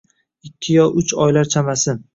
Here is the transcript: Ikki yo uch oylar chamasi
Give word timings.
Ikki 0.49 0.77
yo 0.79 0.87
uch 1.03 1.15
oylar 1.27 1.55
chamasi 1.57 2.01